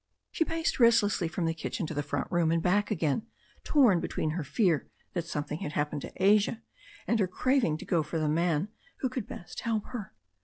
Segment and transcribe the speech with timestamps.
[0.31, 3.27] She paced restlessly from the kitchen to the front room and back again,
[3.63, 6.63] torn between her fear that something had happened to Asia
[7.05, 8.69] and her craving to go for the man
[9.01, 10.15] who could best help her.